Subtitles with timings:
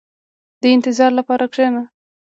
[0.61, 1.83] •د انتظار لپاره کښېنه.